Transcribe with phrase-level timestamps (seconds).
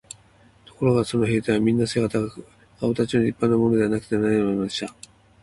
[0.65, 4.95] ところがその兵隊はみんな背が高くて、かおかたちの立派なものでなくてはならないのでした。